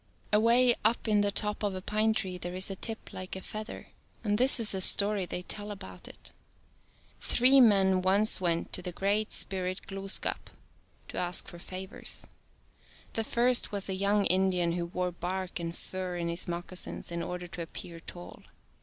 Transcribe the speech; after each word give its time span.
Away 0.33 0.73
up 0.83 1.07
in 1.07 1.21
the 1.21 1.31
top 1.31 1.61
of 1.61 1.75
a 1.75 1.81
pine 1.83 2.15
tree 2.15 2.39
there 2.39 2.55
is 2.55 2.71
a 2.71 2.75
tip 2.75 3.13
like 3.13 3.35
a 3.35 3.41
feather. 3.41 3.89
This 4.23 4.59
is 4.59 4.71
the 4.71 4.81
story 4.81 5.27
they 5.27 5.43
tell 5.43 5.69
about 5.69 6.07
it. 6.07 6.33
Three 7.19 7.61
men 7.61 8.01
once 8.01 8.41
went 8.41 8.73
to 8.73 8.81
the 8.81 8.91
great 8.91 9.31
spirit 9.31 9.85
Glooskap 9.85 10.49
to 11.09 11.19
ask 11.19 11.47
for 11.47 11.59
favors. 11.59 12.25
The 13.13 13.23
first 13.23 13.71
was 13.71 13.87
a 13.89 13.93
young 13.93 14.25
Indian 14.25 14.71
who 14.71 14.87
wore 14.87 15.11
bark 15.11 15.59
and 15.59 15.75
fur 15.77 16.15
in 16.17 16.29
his 16.29 16.47
moccasins 16.47 17.11
in 17.11 17.21
order 17.21 17.45
to 17.49 17.61
appear 17.61 17.99
tall. 17.99 18.41